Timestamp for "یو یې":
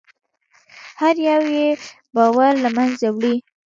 1.29-1.67